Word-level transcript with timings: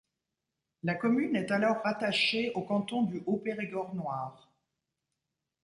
La 0.81 0.95
commune 0.95 1.35
est 1.35 1.51
alors 1.51 1.83
rattachée 1.83 2.53
au 2.55 2.63
canton 2.63 3.03
du 3.03 3.21
Haut-Périgord 3.27 3.93
noir. 3.93 4.49